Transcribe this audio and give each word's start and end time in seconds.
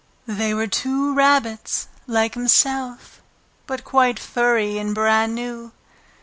They 0.25 0.51
were 0.55 0.67
rabbits 1.13 1.87
like 2.07 2.33
himself, 2.33 3.21
but 3.67 3.83
quite 3.83 4.17
furry 4.17 4.79
and 4.79 4.95
brand 4.95 5.35
new. 5.35 5.73